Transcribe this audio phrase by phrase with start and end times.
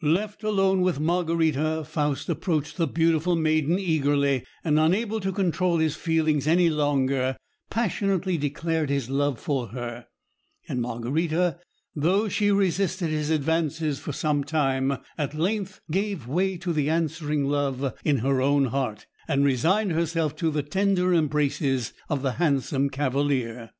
[0.00, 5.94] Left alone with Margarita, Faust approached the beautiful maiden eagerly, and, unable to control his
[5.94, 7.36] feelings any longer,
[7.68, 10.06] passionately declared his love for her;
[10.66, 11.58] and Margarita,
[11.94, 17.44] though she resisted his advances for some time, at length gave way to the answering
[17.44, 22.88] love in her own heart, and resigned herself to the tender embraces of the handsome
[22.88, 23.70] cavalier.